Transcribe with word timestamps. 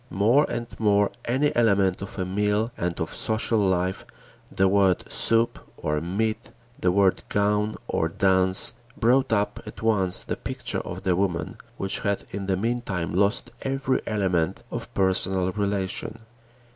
More 0.09 0.47
and 0.49 0.65
more 0.79 1.11
any 1.25 1.55
element 1.55 2.01
of 2.01 2.17
a 2.17 2.25
meal 2.25 2.71
and 2.75 2.99
of 2.99 3.15
social 3.15 3.59
life, 3.59 4.03
the 4.51 4.67
word 4.67 5.03
soup 5.11 5.59
or 5.77 6.01
meat, 6.01 6.49
the 6.79 6.91
word 6.91 7.21
gown 7.29 7.77
or 7.87 8.09
dance, 8.09 8.73
brought 8.97 9.31
up 9.31 9.59
at 9.67 9.83
once 9.83 10.23
the 10.23 10.35
picture 10.35 10.79
of 10.81 11.03
the 11.03 11.15
woman, 11.15 11.57
which 11.77 11.99
had 11.99 12.23
in 12.31 12.47
the 12.47 12.57
meantime 12.57 13.13
lost 13.13 13.51
every 13.61 14.01
element 14.07 14.63
of 14.71 14.91
personal 14.95 15.51
relation. 15.51 16.17